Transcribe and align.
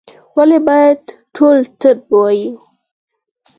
ولي 0.37 0.59
باید 0.67 1.01
ټول 1.35 1.57
طب 1.81 1.97
ووایو؟ 2.13 2.53